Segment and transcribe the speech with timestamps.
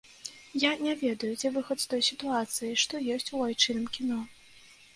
[0.61, 4.19] Я не ведаю, дзе выхад з той сітуацыі, што ёсць у айчынным кіно.